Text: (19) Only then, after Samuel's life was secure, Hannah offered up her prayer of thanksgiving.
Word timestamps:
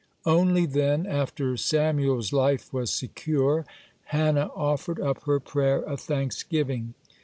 (19) 0.25 0.39
Only 0.41 0.65
then, 0.65 1.05
after 1.05 1.55
Samuel's 1.55 2.33
life 2.33 2.73
was 2.73 2.91
secure, 2.91 3.67
Hannah 4.05 4.49
offered 4.55 4.99
up 4.99 5.25
her 5.25 5.39
prayer 5.39 5.77
of 5.79 5.99
thanksgiving. 6.01 6.95